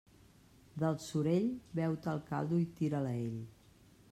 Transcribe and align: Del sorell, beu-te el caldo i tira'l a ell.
Del 0.83 0.95
sorell, 1.03 1.45
beu-te 1.81 2.11
el 2.17 2.25
caldo 2.31 2.61
i 2.63 2.67
tira'l 2.81 3.11
a 3.11 3.13
ell. 3.27 3.41